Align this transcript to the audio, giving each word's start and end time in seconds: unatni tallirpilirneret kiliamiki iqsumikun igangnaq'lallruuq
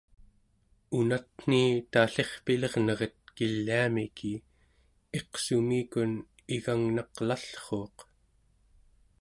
unatni 0.99 1.59
tallirpilirneret 1.97 3.15
kiliamiki 3.35 4.33
iqsumikun 5.21 6.11
igangnaq'lallruuq 6.57 7.97